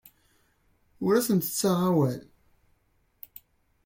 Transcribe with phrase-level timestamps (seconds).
[1.05, 2.21] Ur asent-ttaɣeɣ awal.